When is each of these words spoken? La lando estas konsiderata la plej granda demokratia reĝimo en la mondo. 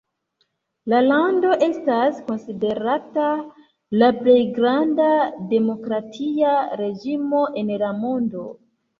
La 0.91 0.99
lando 1.07 1.49
estas 1.65 2.21
konsiderata 2.29 3.25
la 4.03 4.09
plej 4.21 4.37
granda 4.55 5.09
demokratia 5.51 6.55
reĝimo 6.81 7.43
en 7.63 7.69
la 7.83 7.91
mondo. 7.99 8.47